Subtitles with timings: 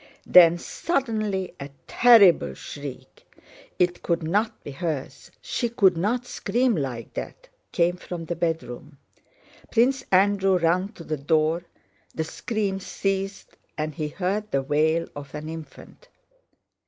[0.25, 7.97] Then suddenly a terrible shriek—it could not be hers, she could not scream like that—came
[7.97, 8.97] from the bedroom.
[9.71, 11.65] Prince Andrew ran to the door;
[12.15, 16.07] the scream ceased and he heard the wail of an infant.